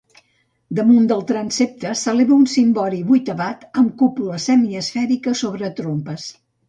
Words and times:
Damunt 0.77 1.03
del 1.11 1.19
transsepte, 1.31 1.91
s'eleva 2.03 2.35
un 2.43 2.47
cimbori 2.53 3.01
vuitavat 3.11 3.67
amb 3.83 3.93
cúpula 4.03 4.41
semiesfèrica 4.47 5.39
sobre 5.43 5.71
trompes. 5.83 6.27